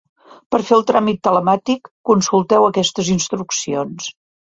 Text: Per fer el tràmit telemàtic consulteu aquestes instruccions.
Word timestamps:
Per 0.53 0.59
fer 0.69 0.77
el 0.77 0.85
tràmit 0.91 1.19
telemàtic 1.27 1.91
consulteu 2.11 2.65
aquestes 2.71 3.13
instruccions. 3.17 4.09